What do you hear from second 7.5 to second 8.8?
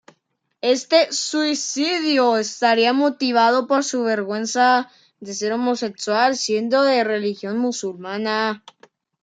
musulmana.